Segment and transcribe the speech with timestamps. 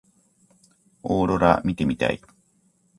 [1.03, 2.19] オーロラ見てみたい。